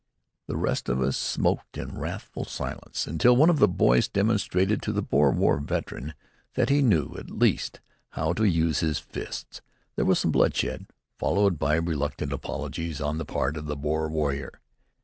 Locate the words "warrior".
14.09-14.59